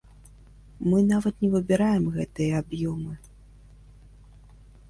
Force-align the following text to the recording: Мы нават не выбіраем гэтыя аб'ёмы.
Мы 0.89 0.97
нават 1.11 1.35
не 1.45 1.49
выбіраем 1.55 2.05
гэтыя 2.17 2.51
аб'ёмы. 2.65 3.15